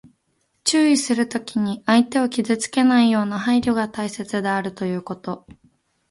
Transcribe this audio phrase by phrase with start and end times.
[0.63, 5.45] 注意するときに、相手を傷つけないような配慮が大切であるということ。